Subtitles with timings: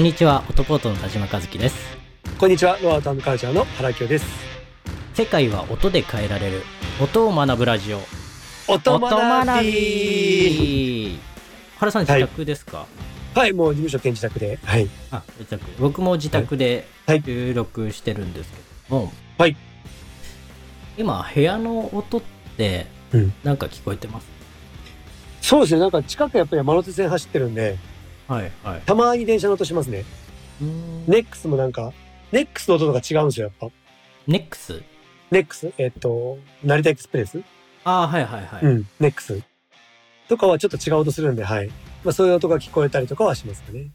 [0.00, 1.76] こんにちは、オトポートの田島和樹です。
[2.38, 4.24] こんにちは、ロアートカルチャーの原清です。
[5.12, 6.62] 世界は音で変えられる。
[7.02, 8.00] 音を学ぶラジオ。
[8.66, 11.18] 音音学び
[11.76, 12.86] 原さん、自宅ですか、
[13.34, 14.58] はい、もう事務所兼自宅で。
[14.64, 14.88] はい。
[15.10, 15.62] あ、自宅。
[15.78, 18.56] 僕も自宅ではい収録してるんですけ
[18.88, 19.56] ども、はい。
[20.96, 22.22] 今、部屋の音っ
[22.56, 24.26] てうん、なんか聞こえてます、
[25.42, 27.76] そうですね、なんか近くやっぱり山手線走ってるんで、
[28.30, 28.80] はい、はい。
[28.82, 30.04] たまに電車の音しますね。
[31.08, 31.92] N'EX もなんか、
[32.30, 33.74] N'EX の音とか違うんですよ、やっぱ。
[34.28, 37.42] N'EX？N'EX、えっと、成田エクスプレス、
[37.82, 38.64] ああ、はい、はい、はい。
[38.64, 39.42] うん、 N'EX。
[40.28, 41.68] とかはちょっと違う音するんで、はい。
[42.04, 43.88] まあそういう音が聞こえたりとかはしますかね。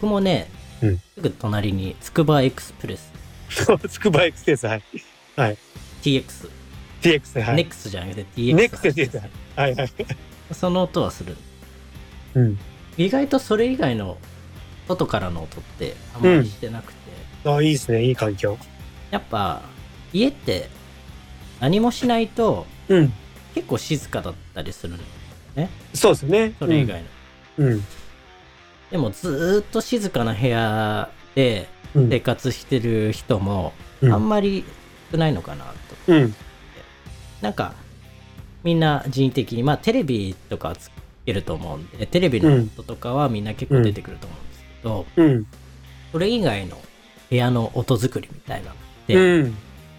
[0.00, 0.48] 僕もね、
[0.82, 3.12] うんすぐ隣に、つくばエクスプレス、
[3.88, 4.82] つくばエクスプレス、はい。
[6.02, 6.50] TX、
[7.02, 7.56] TX で、はい。
[7.56, 8.54] ネックスじゃなくて TX。
[8.56, 9.22] ネックスで TX
[9.54, 9.90] はいはい。
[10.52, 11.36] その音はする。
[12.34, 12.58] うん。
[13.04, 14.18] 意外とそれ以外の
[14.86, 16.98] 外からの音ってあんまりしてなくて、
[17.48, 18.58] あいいですね、いい環境。
[19.10, 19.62] やっぱ
[20.12, 20.68] 家って
[21.60, 23.12] 何もしないとうん。
[23.54, 26.54] 結構静かだったりするのそうですよね。
[26.58, 27.08] それ以外の、
[27.58, 27.84] うん。
[28.90, 32.10] でもずーっと静かな部屋でうん。
[32.10, 34.64] 生活してる人もうんあんまり
[35.10, 35.64] 少ないのかな
[36.06, 36.34] と、うん。
[37.40, 37.72] なんか
[38.62, 40.90] みんな人為的にまあテレビとかつ
[41.24, 45.46] けると思うんでテレビの音とかはみんな結構出てくると思うんですけど、うん。
[46.12, 46.78] それ以外の
[47.28, 49.56] 部屋の音作りみたいなのって、うん。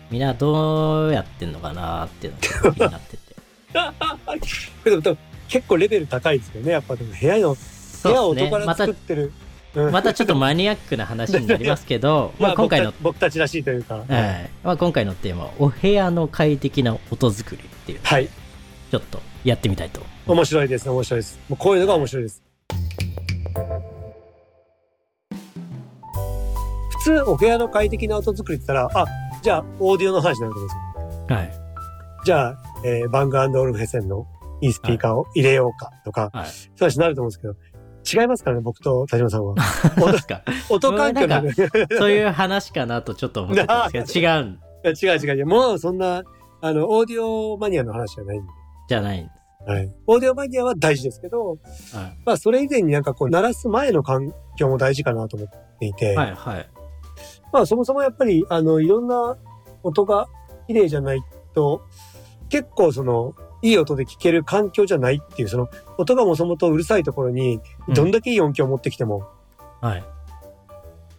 [0.09, 3.31] みんなどうやってんのかなっていうのが気になってて。
[5.47, 6.71] 結構レベル高いですよね。
[6.71, 7.55] やっぱでも部屋の、
[8.03, 8.29] 部屋を。
[8.29, 9.23] 音からまた作、ってる。
[9.23, 9.31] うん
[9.73, 13.95] またちょっとマニアックな話になりますけど、ま まああ今回の、僕た僕たちらしいというか。
[13.95, 14.49] はい。
[14.65, 18.27] まあ今回のテーマは、お部屋の快適な音作りっていう、はい。
[18.91, 20.01] ちょっとやってみたいと。
[20.27, 20.89] 面白いです。
[20.89, 21.39] 面白いです。
[21.49, 22.43] もうこういうのが面白いです。
[26.89, 29.05] 普通、お部屋の快適な音作りって言ったら、あ、
[29.41, 31.37] じゃあ、オーディオの話になると思うんですよ。
[31.37, 31.51] はい。
[32.25, 34.27] じゃあ、えーバングオルフェセンの
[34.61, 36.45] いいスピーカーを入れようかとか、はい。
[36.47, 39.55] そういう話になると思うんですけど、違いますからね、僕と田島さんは。
[39.97, 40.43] そうですか。
[40.69, 45.45] 音環境なのんそういう話かなとちょっと思ってたんですけど、 違う違う違う違う。
[45.47, 46.23] もうそんな、
[46.61, 48.51] あの、オーディオマニアの話じゃないんで。
[48.89, 49.31] じゃないんで
[49.65, 49.93] はい。
[50.07, 51.95] オーディオマニアは大事ですけど、す。
[51.95, 52.17] はい。
[52.25, 55.49] まあそれ以前になんかこう、鳴らす前の環境も大事かなと思っ
[55.79, 56.69] ていて、はい、はい。
[57.53, 59.37] まあそもそもやっぱり、あの、いろんな
[59.83, 60.27] 音が
[60.67, 61.21] 綺麗じゃない
[61.53, 61.83] と、
[62.49, 69.27] 結構その、いい音で聞ける環境じゃないっていう、その、音がもともとうるさいところに、うんどんだけいい音響を持ってきても、
[69.81, 70.03] はい。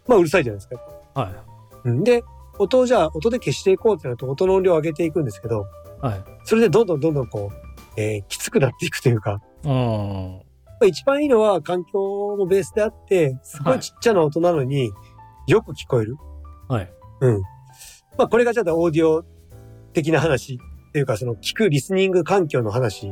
[0.09, 0.77] まあうるさいじゃないですか。
[1.15, 1.89] はい。
[1.89, 2.25] うん、で、
[2.59, 5.67] 音をじゃあ、音で消していこうってなると、音の音量を上げていくんですけど、
[6.01, 6.25] はい。
[6.45, 9.71] それでどんどんどんどんこう、えーきつくなっていくというか、うん。
[9.71, 14.91] まあ一番いいのは環境のベースであって、すごいちっちゃな音なのに
[15.47, 16.17] よく聞こえる。
[16.69, 16.93] はい。
[17.21, 17.43] うん。
[18.19, 19.25] まあこれがちょっとオーディオ
[19.93, 23.11] 的な話っていうか、その聞くリスニング環境の話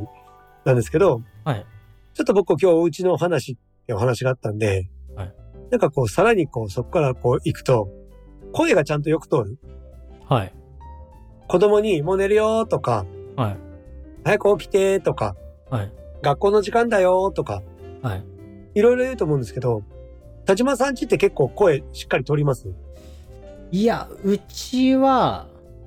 [0.64, 1.66] なんですけど、はい。
[2.14, 5.34] ちょっと僕今日お家の話ってお話があったんで、はい
[5.70, 7.88] なんかこうさらにこうそこからこう行くと、
[8.52, 9.58] 声がちゃんとよく通る。
[10.28, 10.52] はい。
[11.46, 13.69] 子供にもう寝るよとか、はい。
[14.24, 15.36] 早く起きてとか、
[15.70, 15.92] はい。
[16.22, 17.62] 学校の時間だよとか、
[18.02, 18.24] はい。
[18.74, 19.82] いろいろ言うと思うんですけど、
[20.44, 22.68] 田島さんちって結構声しっかり通ります？
[23.72, 25.46] いや、うちは、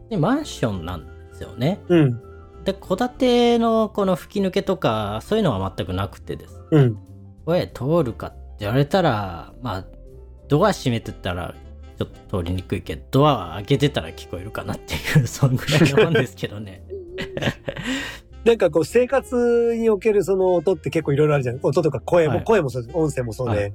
[0.09, 1.79] ね、マンションなんですよね。
[1.89, 2.21] うん。
[2.63, 6.61] で、戸建てのこの吹き抜けとか、そういうのは全くなくてです。
[6.71, 6.97] うん。
[7.45, 9.85] 声通るかって言われたら、まあ、
[10.47, 11.53] ドア閉めてたら、
[11.97, 16.83] ちょっと通りにくいけど、ドア開けてたら聞こえるかなっていう、そんぐらいのもんですけどね。
[18.45, 21.59] なんかこう生活におけるその音って結構いろいろあるじゃん。
[21.61, 22.97] 音とか声も、はい声もそうです。
[22.97, 23.63] 音声もそうで。
[23.65, 23.69] は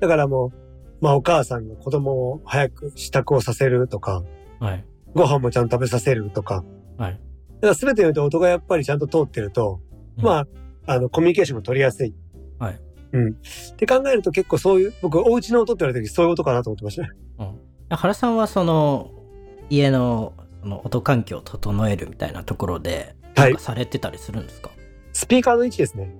[0.00, 0.52] だからもう、
[1.00, 4.22] まあお母さんが子供を早く支度をさせるとか、
[4.60, 4.84] はい。
[5.14, 6.64] ご飯もちゃんと食べさせるとか。
[6.96, 7.20] はい。
[7.60, 9.80] だから全てにおいて音がやっぱりちゃんと通ってると、
[10.18, 10.46] うんまあ、
[10.86, 12.14] あの、コミュニケーションも取りやすい。
[12.58, 12.80] はい。
[13.12, 13.28] うん。
[13.30, 13.34] っ
[13.76, 17.08] て考えると結構そういう、僕、お家の音って言われた時そういう音かなと思ってましたね。
[17.38, 17.96] うん。
[17.96, 19.10] 原さんはその、
[19.70, 24.70] 家の、その音環境を整えるみたいなところで、はいなんかされてたりするんですか、
[25.12, 26.14] スピーカーの位置ですね。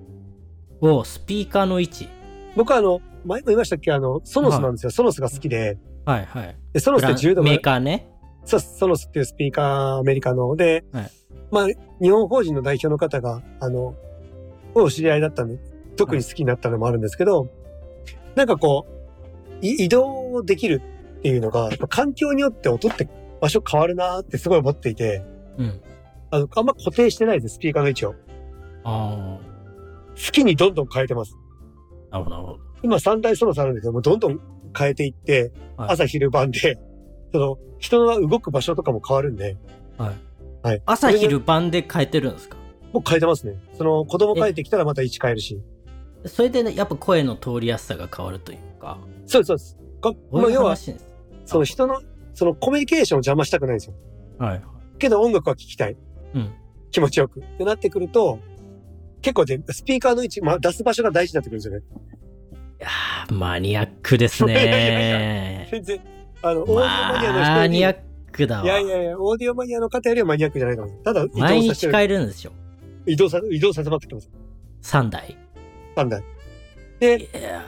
[0.81, 2.07] おスピーカーの位置。
[2.55, 3.91] 僕はあの、前も言いましたっけ？
[3.91, 4.91] あの、ソノスなんですよ。
[4.91, 5.77] ソノスが好きで。
[6.05, 6.57] はいはい。
[6.73, 8.09] で、ソノスって10度メーカーね。
[8.45, 11.11] そう、ソノスっていうスピーカーアメリカので、はい
[11.51, 11.67] まあ、
[12.01, 13.95] 日本法人の代表の方が、あの、
[14.73, 15.59] お知り合いだったんで、
[15.97, 17.49] 特に好きになったのもあるんですけど、
[18.35, 18.87] なんかこ
[19.61, 20.81] う、い移動できる
[21.17, 23.09] っていうのが、環境によって音って
[23.41, 25.23] 場所変わるなーってすごい思っていて、
[25.57, 25.81] うん。
[26.31, 28.15] あの、あんま固定してないです、スピーカーの位置を。
[28.83, 29.37] あ
[30.15, 31.35] 好きにどんどん変えてます。
[32.11, 32.59] なるほど、なるほど。
[32.83, 34.39] 今3台ソノスあるんですけども、どんどん
[34.77, 36.77] 変えていって、はい朝昼晩で、
[37.33, 39.57] その、人が動く場所とかも変わるんで、
[39.97, 40.15] はい。
[40.61, 40.81] はい。
[40.85, 42.57] 朝昼晩で変えてるんですか？
[42.91, 43.55] もう変えてますね。
[43.77, 45.61] その、子供帰ってきたらまた位置変えるし。
[46.25, 49.77] それでね、やっぱ声の通りやすさが変わるというか、そうです、そうです。
[50.01, 50.75] かどういうまあ要は、
[51.45, 52.01] その人の、
[52.33, 53.93] そのコミュニケーションを邪魔したくないんですよ。
[54.37, 54.61] はい。
[54.97, 55.95] けど音楽は聴きたい。
[56.33, 56.53] うん。
[56.91, 57.39] 気持ちよく。
[57.39, 58.39] ってなってくると、
[59.21, 61.83] 結構で、スピーカーの位置、まあ、出す場所が大事になってくるんですよね。
[62.79, 65.67] いやーマニアックですね。
[65.71, 66.01] 全然、
[66.41, 67.95] あの、オーディオマニアの人マニアッ
[68.31, 68.63] クだわ。
[68.63, 70.89] いやいやいや、オーディオマニアの方よりはマニアックじゃないかも。
[71.03, 72.51] ただ、移毎日動させてる、変えるんですよ。
[73.05, 74.29] 移動さ、移動させまってきます。
[74.83, 75.37] 3台。
[75.95, 76.21] なんだ。
[76.99, 77.65] で、いや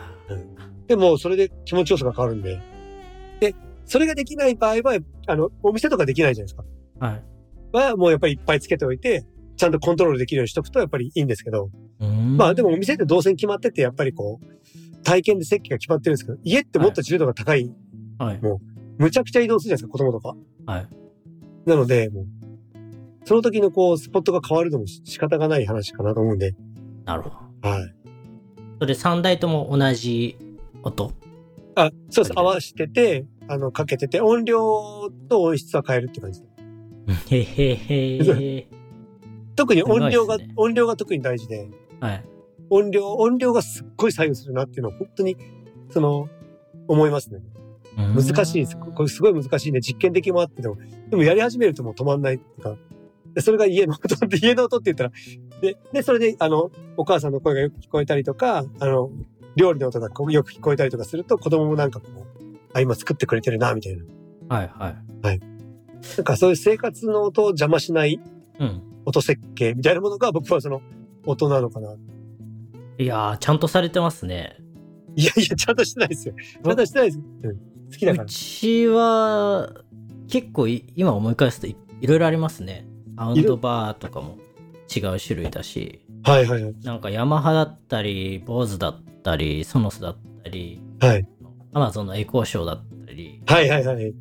[0.87, 2.59] でも、それで気持ちよさが変わるんで。
[3.39, 3.55] で、
[3.85, 4.97] それができない場合は、
[5.27, 6.63] あの、お店とかできないじゃないですか。
[6.99, 7.23] ーはい。
[7.71, 9.25] は、もうやっぱりいっぱいつけておいて、
[9.57, 11.69] ちゃんとコントロールできるようにしとくとやっぱりいいんですけど。
[12.35, 17.71] まあでもお店って動線決まってて、やっぱりこう、体験で席が決まってるんですけど、家ってもっと自由度が高い、
[18.17, 18.39] はい。
[18.97, 20.35] むちゃくちゃ移動するじゃないですか、子供とか。
[20.65, 20.87] はい。
[21.65, 22.25] なので、もう、
[23.25, 26.55] その時のこう、スポットが変わるのも仕方がない話かなと思うんで、
[27.05, 27.69] なるほど。
[27.69, 27.95] はい。
[28.79, 30.37] それ3台とも同じ
[30.81, 31.13] 音？
[31.75, 32.39] あ、そうです。
[32.39, 34.59] 合わせてて、あの、かけてて、音量
[35.29, 36.50] と音質は変えるって感じです。
[37.29, 38.67] へへへ
[39.55, 41.69] 特に音量が、ね音量が特に大事で、
[41.99, 42.23] はい。
[42.69, 45.37] 音量、音量がすっごい左右するなっていうのは本当に、
[45.89, 46.29] その、
[46.87, 47.41] 思いますね。
[47.95, 48.77] 難しいです。
[48.77, 49.81] これすごい難しいね。
[49.81, 50.77] 実験的もあってでも、
[51.09, 52.75] でもやり始めるともう止まんないっていうか、
[53.33, 55.11] でそれが家の音って、 家の音って言ったら、
[55.61, 59.11] で、で、それで、あの、お母さんの声がよく聞こえたりとか、あの、
[59.55, 64.03] 料理の音がよく聞こえたりとかすると、子供もなんかこう、あ、今作ってくれてるな、みたいな。
[64.49, 64.89] はいは
[65.33, 65.50] い。
[66.17, 68.19] なんかそういう生活の音を邪魔しない
[68.59, 68.81] うん。
[69.05, 70.81] 音設計みたいなものが僕はその
[71.25, 71.95] 音なのかな。
[72.97, 74.57] いやー、ちゃんとされてますね。
[75.15, 76.35] いやいや、ちゃんとしてないですよ。
[76.63, 77.19] ちゃんとしてないです。
[77.19, 77.55] うん。
[77.91, 78.27] 好きだからう。
[78.27, 79.69] ちは、
[80.29, 82.87] 結構い今思い返すといいろいろありますね。
[83.17, 84.37] サウンドバーとかも
[84.95, 86.75] 違う種類だし、はいはいはい。
[86.83, 91.27] なんかヤマハだったり、坊主だったり、ソノスだったり、はい。
[91.73, 94.13] アマゾンのエコーショーだったり、はいはいはい。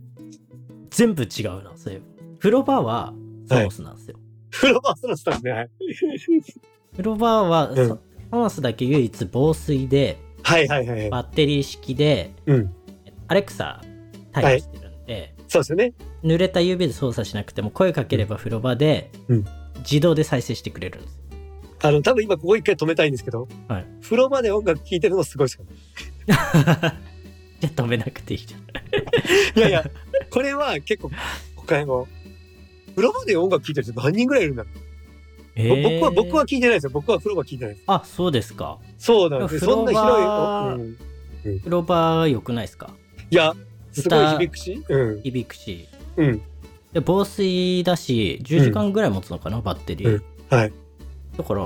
[0.90, 2.04] 全部違うな、そういえば。
[2.38, 3.14] 風呂場は
[3.48, 4.18] ソノスなんですよ。
[4.50, 5.50] 風呂場そのスタですね。
[5.52, 5.70] はい。
[6.92, 7.98] 風呂場は、うんそ
[8.30, 11.10] ソノスだけ唯一防水で、はいはいはいはい。
[11.10, 12.74] バッテリー式で、うん。
[13.28, 13.82] アレクサ
[14.32, 15.92] 対応してるんで、そうですよね。
[16.22, 19.44] 濡れた指で操作しなくても声かければ風呂場でうん
[19.78, 21.20] 自動で再生してくれるんですよ。
[21.82, 25.64] あの、多分今ここ一回止めたいんですけど、はい風呂場で音楽聴いてるのすごいですか
[26.82, 26.96] ら。
[27.60, 28.60] じゃあ止めなくていいじゃん。
[29.58, 29.90] いやいや、
[30.30, 31.10] これは結構、
[31.56, 32.08] 他にも、
[32.90, 34.72] 風呂場で音楽聴いてる人何人ぐらいいるんだろう、
[35.56, 36.90] えぼ僕は、僕は聞いてないですよ。
[36.92, 37.84] 僕は風呂場聞いてないです。
[37.86, 38.78] あ、そうですか。
[38.98, 39.60] そうなんですよ。
[39.60, 40.86] 風呂そんな場広い、
[41.46, 41.58] うん。
[41.60, 42.90] 風呂場良くないですか？
[43.30, 43.54] いや、
[43.92, 45.22] すごい歌響くし、うん。
[45.22, 45.88] 響くし。
[46.16, 46.42] うん。
[46.92, 50.08] で、防水だし、10時間ぐらい持つのかな、バッテリー。
[50.14, 50.72] うんはい。
[51.38, 51.60] だから、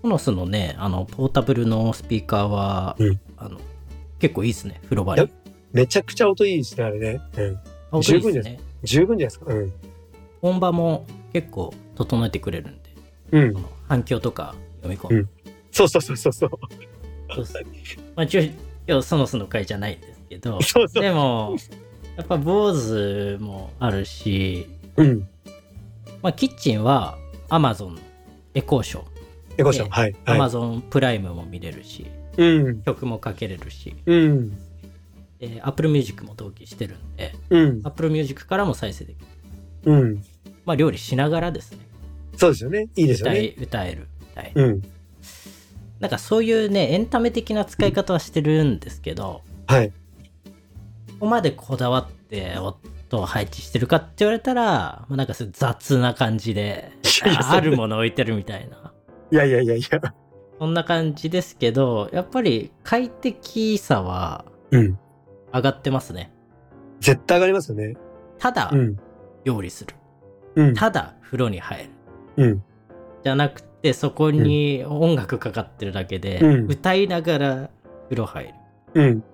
[0.00, 3.58] ソノスのね、あの、ポータブルのスピーカーは、うんあの、
[4.18, 5.28] 結構いいですね、風呂場に。
[5.78, 7.20] めちゃくちゃ音いいですね、あれね。
[7.36, 7.58] うん。
[7.98, 8.60] あ十分です音いいね。
[8.82, 9.54] 十分じゃないですか。
[9.54, 9.72] うん。
[10.42, 12.90] 本場も結構整えてくれるんで、
[13.30, 13.58] うんそ。
[13.60, 15.20] の反響とか読み込む。
[15.20, 15.28] うん
[15.70, 16.50] そうそうそうそうそう。
[17.32, 17.62] そうそう
[18.16, 21.02] まあ、一応、今日ソノスの回じゃないんですけど、そうそう。
[21.02, 21.56] でも、
[22.16, 24.66] やっぱ坊主もあるし、
[24.96, 25.28] うん。
[26.22, 27.16] まあ、キッチンは
[27.50, 28.00] Amazon
[28.54, 29.04] エコーショー、
[29.58, 29.84] エコーション。
[29.84, 30.16] ねはい。
[30.24, 30.38] はい。
[30.40, 32.06] Amazon プライムも見れるし、
[32.38, 32.82] うん。
[32.82, 34.58] 曲もかけれるし、うん。
[35.38, 37.80] で Apple Music も同期してるんで、うん。
[37.84, 39.26] Apple Music からも再生できる。
[39.84, 40.24] うん。
[40.64, 41.78] まあ、料理しながらですね。
[42.36, 42.88] そうですよね。
[42.96, 43.54] いいですよね。
[43.56, 44.64] 歌え歌えるみたいな。
[44.64, 44.82] うん。
[46.00, 49.90] なんかそういうね、エンタメ的な使い方はしてるんですけど、はい。
[49.90, 49.94] こ
[51.20, 56.92] こまでこだわって音を配置してるかって言われたら、まあ、なんか雑な感じで、
[57.48, 58.92] あるもの置いてるみたいな。
[59.32, 60.14] いやいやいやいや。
[60.58, 64.98] そんな感じですけど、やっぱり快適さはうん。
[65.52, 66.32] 上がってますね。
[67.00, 67.96] 絶対上がりますよね。
[68.38, 68.96] ただう、ん。
[69.44, 69.94] 料理する。
[70.56, 70.74] うん。
[70.74, 71.84] ただ、風呂に入
[72.36, 72.44] る。
[72.44, 72.64] うん。
[73.22, 77.70] じゃなくて、そこに音楽かかってるだけで、うん歌いながら
[78.04, 78.54] 風呂入る。
[78.94, 79.24] うん。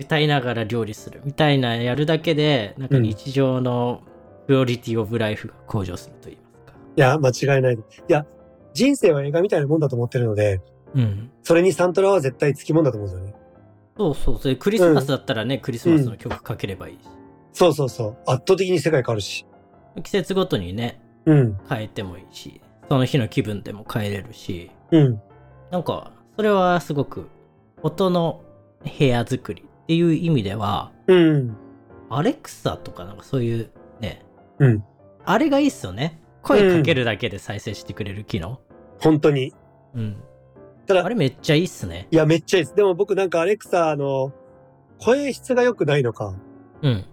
[0.00, 4.02] 歌いながら料理するみたいなやるだけで、なんか日常の
[4.46, 6.78] クオリティオブライフが向上すると言いますか。
[6.96, 7.74] いや、間違いない。
[7.74, 8.26] いや、
[8.74, 10.60] 人生は映画みたいなもんだと思ってるので、
[10.94, 11.30] うん。
[11.42, 13.34] それにサントラは絶対つきもんだと思うんですよね。
[14.02, 14.38] そうそう。
[14.38, 17.00] それクリスマスだったらね、クリスマスの曲かければいいし。
[17.52, 18.16] そうそうそう。
[18.26, 19.46] 圧倒的に世界変わるし。
[20.02, 21.58] 季節ごとにね、うん。
[21.68, 25.20] 変えてもいいし、その日の気分でも変えれるし、うん。
[25.70, 27.28] なんか、それはすごく
[27.82, 28.42] 音の
[28.98, 31.56] 部屋作りっていう意味では、うん。
[32.10, 34.24] アレクサとかなんかそういうね、
[34.58, 34.84] うん。
[35.24, 36.20] あれがいいっすよね。
[36.42, 38.60] 声かけるだけで再生してくれる機能。
[39.00, 39.54] 本当に。
[39.94, 40.16] うん。
[40.86, 42.08] ただあれめっちゃいいっすね。
[42.10, 42.76] いや、めっちゃいいです。
[42.76, 44.32] でも僕なんかアレクサ、あの、
[44.98, 46.34] 声質が良くないのか、
[46.82, 47.04] うん。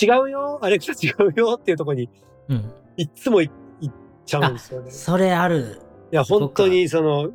[0.00, 2.08] 違うよアレクサ違うよっていうところに、
[2.48, 2.72] うん。
[2.96, 3.94] いっつもい行っ
[4.26, 4.88] ちゃうんですよね。
[4.90, 5.80] いそれある。
[6.10, 7.30] や、本当にその、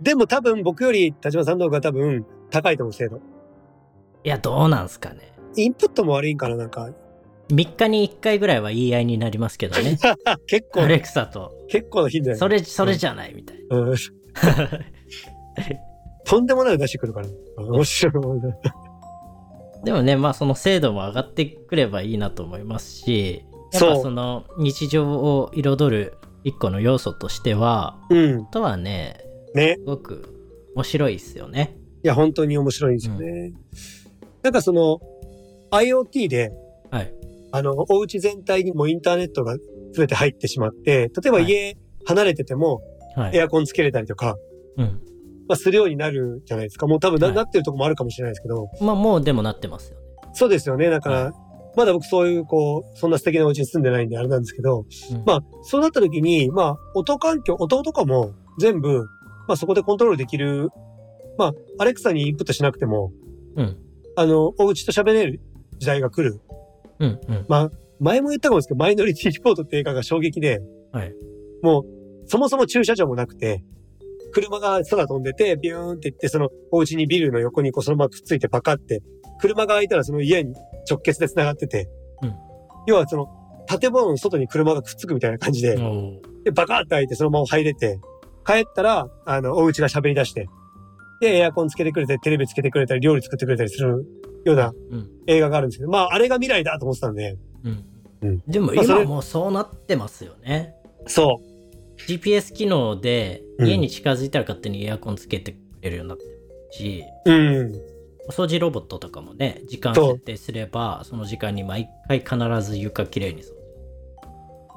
[0.00, 3.20] でも多分僕より田島さんの方が多分高いと思う、精度。
[4.24, 5.32] いや、どうなんすかね。
[5.56, 6.90] インプットも悪いんかな、なんか。
[7.50, 9.98] 3日に1回ぐらいは言い合いになりますけどね。
[10.46, 11.52] 結構ア、レクサと。
[11.68, 13.78] 結構な頻度やねそれ、それじゃないみたいな。
[13.78, 13.96] うん。
[16.24, 17.28] とんでもないの出してくるから。
[17.58, 18.22] 面白い。
[19.84, 28.40] でもね、まあその精度も上がってくればいいなと思いますし、やっぱその日常を彩る一個の要素としては、うん。
[28.42, 29.20] あとはね、
[29.54, 29.76] ね。
[29.78, 30.34] すごく
[30.74, 31.76] 面白いですよね。
[32.04, 33.52] いや、本当に面白いんですよね。
[34.42, 35.00] なんかその、
[35.70, 36.50] IoT で、
[36.90, 37.14] はい。
[37.52, 39.56] あの、お家全体にもインターネットが
[39.92, 42.91] 全て入ってしまって、例えばはい家離れててもはい。
[43.32, 44.36] エアコンつけれたりとか、
[44.76, 45.00] うん。
[45.48, 46.86] まあ、するようになるじゃないですか。
[46.86, 50.06] もう多分な,、はいなってるとこもあるかもしれないですけど、まあもうでもなってますよね。
[50.34, 50.88] そうですよね。
[50.88, 51.32] だから、は
[51.76, 59.06] まだ僕そういう、こう、そんな素敵なお家に住んでないんであれなんですけど、うんまあ、そうなった時に、まあ、音環境、音とかも全部、
[59.48, 60.68] まあそこでコントロールできる、
[61.38, 63.12] まあ、アレクサにインプットしなくても、
[63.56, 63.76] うん。
[64.16, 65.40] あの、お家と喋れる
[65.78, 66.40] 時代が来る。
[66.98, 67.20] うん。
[67.28, 67.46] うん。
[67.48, 70.60] まあ、前も言ったかもですけど、マイノリティリポートって映画が衝撃で、
[70.92, 71.14] はい。
[71.62, 71.84] もう、
[72.26, 73.64] そもそも駐車場もなくて、
[74.32, 79.02] 車が空飛んでて、ビューンって行って、そのお家にビルの横にこうそのままくっついてパカって、
[79.40, 80.54] 車が開いたらその家に
[80.88, 81.88] 直結で繋がってて、
[82.22, 82.34] うん
[82.84, 83.28] 要はその
[83.68, 85.76] 建物の外に車がくっつくみたいな感じで、
[86.44, 88.00] で、バカって開いてそのまま入れて、
[88.44, 90.48] 帰ったら、あの、お家が喋り出して、
[91.20, 94.04] で、エアコンつけてくれて、テレビつけてくれたり、料理作ってくれたりする
[94.44, 95.10] ようなうん。
[95.28, 97.84] 映画があるんですけど、まあ、あれが未来だと思ってたんで、うん。
[98.22, 100.74] うんでも今もうそうなってますよね。
[101.06, 101.40] そ
[102.08, 106.42] GPS 機能でうん家に近づいたら勝手にエアコンつけてくれるようになってる
[106.72, 107.32] し、う。
[107.32, 107.72] うん。
[108.28, 113.52] お掃除ロボットとかもね、時間設定すれば、その時間に毎回必ず床きれいに掃除。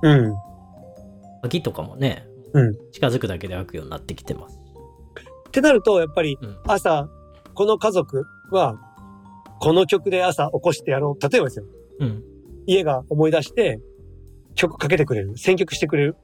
[0.04, 0.36] うん。
[1.44, 4.60] 鍵とかもね、うん近づくだけで開くようになってきてます。
[5.50, 7.10] ってなると、やっぱりうん朝、
[7.54, 8.80] この家族は、
[9.60, 11.30] この曲で朝起こしてやろう。
[11.30, 11.66] 例えばですよ。
[12.00, 12.24] うん。
[12.66, 13.80] 家が思い出して、
[14.56, 15.38] 曲かけてくれる。
[15.38, 16.16] 選曲してくれる。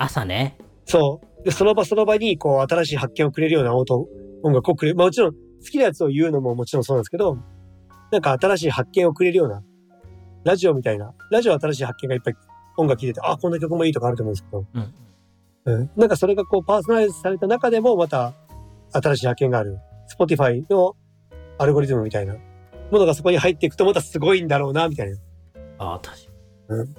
[0.00, 0.56] 朝ね。
[0.86, 1.44] そう。
[1.44, 4.08] で、その場その場に、こう、新しい発見をくれるような音、
[4.42, 4.96] 音楽をくれる。
[4.96, 5.38] まあもちろん、好
[5.70, 7.36] きなやつを言うのももちろんそうなんですけど、
[8.10, 9.62] なんか新しい発見をくれるような、
[10.44, 12.34] ラジオみたいな、ラジオは新しい発見がいっぱい
[12.78, 14.94] 音楽聴いてて、あ、こんな曲もいいとかあると思うんですけど、うん。
[15.66, 15.90] うん。
[15.96, 18.32] なんかそれがこう、パーソナライズされた中でも、また、
[18.92, 19.78] 新しい発見がある。
[20.18, 20.96] Spotify の
[21.58, 22.34] アルゴリズムみたいな
[22.90, 25.18] ものがそこに入っていくと、またすごいんだろうな、みたいな。
[25.78, 26.29] ああ、確か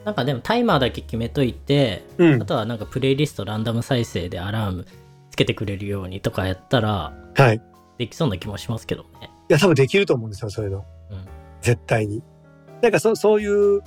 [0.06, 2.46] なんかでもタイマーだけ決めといて、うんあ。
[2.46, 4.86] とはなんかプレイリストランダム再生でアラーム
[5.30, 7.56] つけてくれるようにとかやったら、はい。
[7.56, 7.62] い
[7.98, 9.32] できそうな気もしますけどね。
[9.52, 10.86] や、多分できると思うんですよ、そういうの。
[11.12, 11.26] うん。
[11.62, 12.24] 絶対に。
[12.82, 13.82] なんかそ、そういう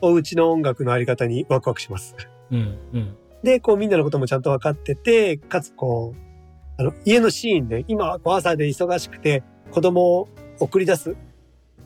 [0.00, 2.16] お家の音楽のあり方にワクワクします。
[2.50, 2.78] うん。
[2.92, 3.16] うん。
[3.42, 6.20] で、こうみんなのこともちゃんと分かってて、かつこう、
[6.78, 10.28] あの、家のシーンで、今はこう朝で忙しくて、子供を
[10.58, 11.16] 送り出す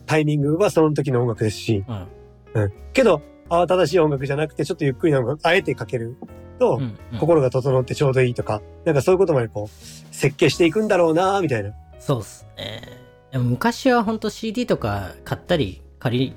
[0.05, 1.83] タイミングはその時の音楽ですし、
[2.53, 2.73] うん。
[2.93, 6.17] けど、慌ただしい音楽じゃなくて、ちょっとゆっくりな音楽、あえてかける
[6.59, 6.83] と、うん。
[6.83, 11.71] うん心が整ってちょうどいいとか、なんかそういうことまでこう、設計していくんだろうなみたいな。
[11.99, 12.81] そうっすね。
[13.31, 16.35] でも昔はほんと CD とか買ったり借り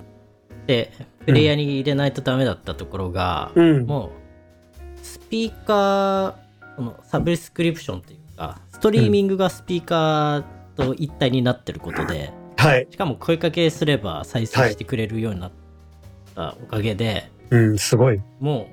[0.66, 0.92] て、
[1.26, 3.86] プレイヤーに入れないとダメだったところが、うん。
[3.86, 10.44] もう、スピーカー、このサブスクリプションというか、ストリーミングがスピーカー
[10.76, 12.86] と一体になってることで、はい。
[12.90, 15.52] しかも声かけすれば再生してくれるようになっ
[16.38, 18.20] たおかげで、うん、すごい。
[18.38, 18.68] も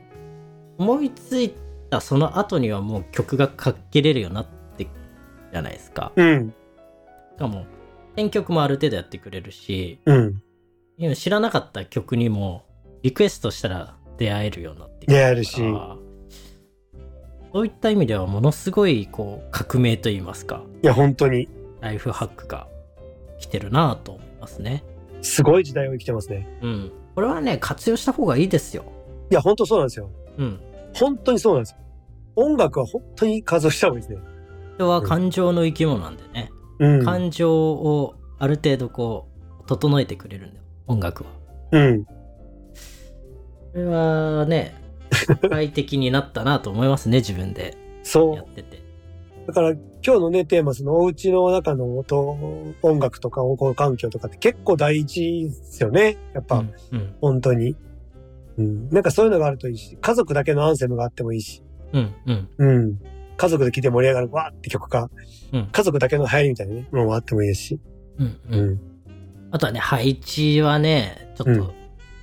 [0.77, 1.55] う、思いつい
[1.89, 4.45] たその後にはもう曲がかけれるようになっ
[4.77, 6.11] てじゃないですか。
[6.15, 6.53] うん。
[7.35, 7.65] しかも、
[8.15, 10.41] 選曲もある程度やってくれるし、うん。
[10.97, 12.65] 今知らなかった曲にも
[13.01, 15.61] リクエストしたら出会えるようになってき出会えるし。
[17.51, 21.47] そういった意味ではものすごいこう革命といいますか、いや、本当に、
[21.79, 22.67] ライフハックが
[23.39, 24.83] 来てるなぁと思いますね。
[25.21, 26.47] すごい時代を生きてますね。
[26.61, 26.91] うん。
[27.15, 28.83] これはね、活用した方がいいですよ。
[29.31, 30.09] いや、本当そうなんですよ。
[30.37, 30.59] うん。
[30.93, 31.77] 本当にそうなんですよ。
[32.35, 34.35] 音楽は本当に活用した方がいいですね。
[34.75, 37.05] 人は感情の生き物なんでね、うん。
[37.05, 39.29] 感情をある程度こ
[39.61, 41.29] う、整えてくれるんだよ、音楽は。
[41.71, 42.05] うん。
[42.05, 42.11] こ
[43.75, 44.75] れはね、
[45.49, 48.41] 快適になったなと思いますね、自分でそうや。
[48.41, 48.84] ってて。
[49.47, 52.37] だから今日のね、テーマ、そのお家の中の音、
[52.81, 56.17] 音楽とか音響環境とかって結構大事ですよね。
[56.33, 56.73] やっぱ、うん。
[56.91, 57.15] うん。
[57.21, 57.75] 本当に。
[58.57, 58.89] うん。
[58.89, 61.61] なんかそういうのがあるといいし、家族だけのアンセムがあってもいいし。
[61.93, 62.13] うん。
[62.25, 62.49] うん。
[62.57, 62.99] うん。
[63.37, 65.09] 家族で聴いて盛り上がるわーって曲か、
[65.51, 67.79] うん家族だけの流行りみたいなね、ものもあってもいいですし。
[68.17, 68.25] うん。
[68.25, 68.73] ううん。
[68.73, 68.79] ん。
[69.51, 71.73] あとはね、配置はね、ちょっうんと、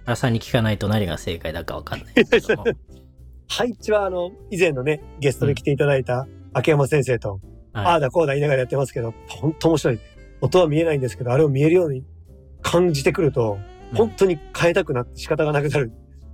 [0.05, 2.65] 原さんに聞かないと何が正解だかわかんないですけども。
[3.49, 7.41] 配置はあの、以前のね、ゲストで来ていただいた秋山先生と、
[7.73, 7.95] あはい。
[7.97, 10.01] あだこうだ言いながらやってますけど、本当面白い。
[10.41, 12.05] 音は見えないんですけど、あれを見えるように
[12.61, 13.59] 感じてくると、
[13.95, 15.93] 本当に変えたくなって仕方がなくなる。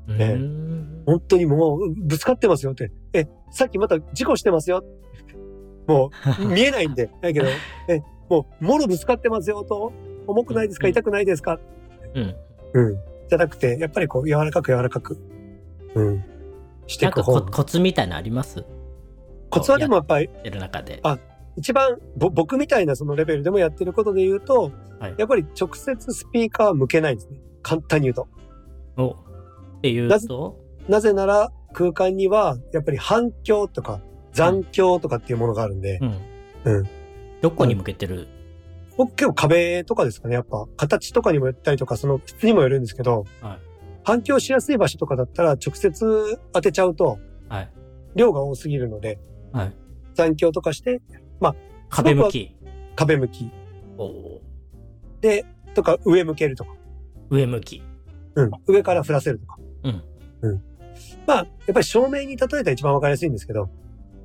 [0.08, 1.02] うねん。
[1.06, 2.90] 本当にもう、ぶつかってますよって。
[3.12, 4.82] え、さっきまた事故してますよ。
[5.86, 6.10] も
[6.40, 7.10] う、 見えないんで。
[7.20, 7.46] だけど、
[7.88, 9.92] え、もう、もろぶつかってますよと、
[10.26, 10.86] 重くないですか？
[10.86, 11.58] うん痛くないですか？
[12.14, 12.34] うん。
[12.74, 12.96] うん。
[13.28, 15.18] じゃなくて、やっぱりこう、柔らかく柔らかく、
[15.94, 16.24] うん。
[16.86, 17.22] してないんか。
[17.24, 18.64] コツみたいなのあります？
[19.50, 21.00] コツはでもやっぱり、やる中で。
[21.02, 21.18] あ
[21.56, 27.38] 一番、ぼ僕みたいなそのレベルでもやってることで言うと、はいやっぱり直接スピーカーは向けないですね。
[27.62, 28.28] 簡単に言うと。
[28.96, 30.56] おっていうなぜと、
[30.88, 34.00] なぜなら空間にはやっぱり反響とか
[34.32, 36.18] 残響とかっていうものがあるんで、うん。
[36.64, 36.88] うん。
[37.40, 38.28] どこに向けてる？
[38.96, 43.58] 僕結構壁とかですかね、やっぱ形とかにもよったりとか、その質にもよるんですけど、はい
[44.04, 47.70] 反響しやすい場所とかだったら直接当てちゃうとはい。
[48.16, 49.18] 量が多すぎるので、
[49.52, 49.72] はい。
[50.14, 51.00] 残響とかして
[51.88, 52.54] 壁向き。
[52.96, 53.50] 壁向き
[53.96, 54.40] お
[55.20, 56.74] で、とか上向けるとか、
[57.30, 57.82] 上向き。
[58.34, 59.58] うん、上から振らせるとか。
[59.84, 60.02] うん。
[60.42, 60.62] うん。
[61.26, 63.68] まあ、やっぱり照明に例えたら一番わかりやすいんですけど、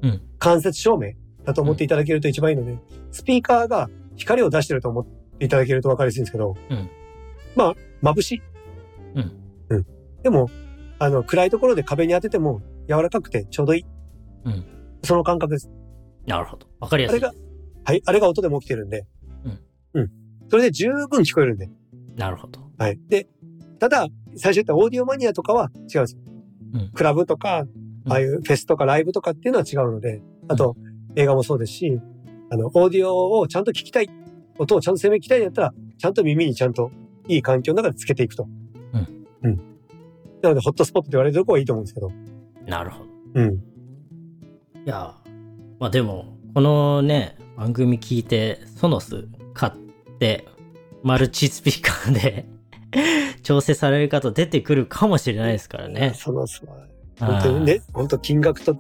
[0.02, 0.22] うん。
[0.38, 1.14] 間接照明
[1.46, 2.78] だと思っていただけると一番いいので、
[3.12, 5.06] スピーカーが光を出してると思っ
[5.40, 6.90] ていただけるとわかりやすいんですけど、うん。
[7.56, 8.42] まあ、眩しい。
[9.16, 9.32] うん。
[9.70, 9.86] うん。
[10.22, 10.50] でも、
[11.00, 13.86] あの、暗いところで壁に当てても柔らかくてちょうどいい。
[14.46, 14.66] うん。
[15.04, 15.70] その感覚です。
[16.26, 16.68] なるほど。
[16.80, 17.20] わかりやすい。
[17.20, 17.34] あれが、
[17.84, 19.06] はい、あれが音でも起きてるんで、
[19.44, 20.02] うん。
[20.02, 20.12] うん。
[20.50, 21.70] それで十分聞こえるんで。
[22.16, 22.62] なるほど。
[22.78, 23.00] はい。
[23.10, 23.28] で、
[23.80, 26.22] ただ、最初言ったオーディオマニアとかは違うんですよ。
[26.74, 27.66] うんクラブとか、
[28.10, 30.76] ああいうフェスとかライブとかっていうのは違うので、あと、
[31.16, 32.02] 映画もそうですし、
[32.50, 34.10] あの、オーディオをちゃんと聞きたい、
[34.58, 36.92] 音をちゃんと鮮明に聞きたいんだったら、ちゃんと耳にちゃんと
[37.28, 38.48] いい環境の中でつけていくと。
[38.94, 39.28] うん。
[39.44, 39.58] うん。
[40.42, 42.12] なので、ホットスポットって言われるとこはいいと思うんですけど。
[42.66, 43.10] なるほど。
[43.36, 43.73] うん。
[44.86, 45.14] いや、
[45.80, 49.74] まあでも、このね、番組聞いて、ソノス買っ
[50.20, 50.48] て、
[51.04, 52.46] マルチスピーカーで
[53.44, 56.14] 調整される方出てくるかもしれないですからね。
[56.16, 56.74] その、その
[57.20, 58.76] 本当にね、本当金額と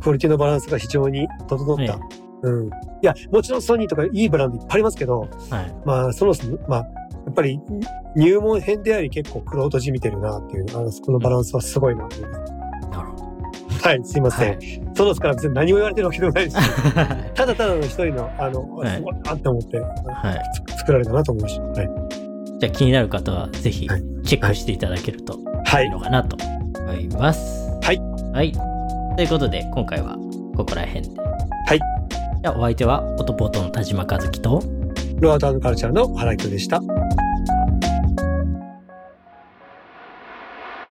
[0.00, 1.96] クオリティのバランスが非常に整った。
[1.96, 2.00] ね
[2.42, 2.66] うん。
[2.66, 2.70] い
[3.02, 5.74] や、もちろんソニーとかいいブランドいっぱいありますけど、はい。
[5.84, 6.34] まあ、その、
[6.68, 6.86] まあ、や
[7.30, 7.60] っぱり
[8.16, 12.52] 入門編であり結構クロートじみてるなっていう、あの、そこのバランスはすごいなと思います。
[12.52, 12.57] なるほど。
[13.82, 14.50] はい、すいません。
[14.54, 16.56] はソノスから別に何も言われてるわけでもないです。
[17.34, 19.86] ただただの一人の、あの、はいすごいなって思って、は
[20.32, 20.42] い。
[20.72, 21.62] つ作られたなと思いました。
[21.62, 21.90] はい。
[22.58, 26.36] じゃあ気になる方はぜひはいチェックしていただけるとはいいいのかなと
[26.80, 27.70] 思います。
[27.82, 28.00] はい。
[28.32, 28.52] はい。
[29.16, 30.16] ということで今回は
[30.56, 31.20] ここら辺で。
[31.20, 31.78] はい。
[31.78, 34.62] じゃあお相手はオトポートの田島和樹と
[35.20, 36.80] ロアタウンカルチャーの原井君でした。